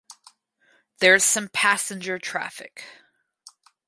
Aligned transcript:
There 0.99 1.13
is 1.13 1.23
some 1.23 1.47
passenger 1.49 2.17
traffic. 2.17 2.81